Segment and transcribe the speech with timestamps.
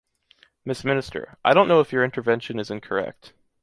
[0.65, 0.85] Mrs.
[0.85, 3.33] Minister, I don’t know if your intervention is incorrect.